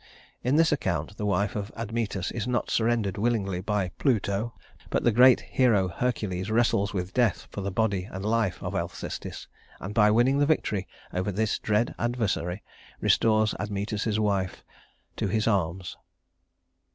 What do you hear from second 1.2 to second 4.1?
wife of Admetus is not surrendered willingly by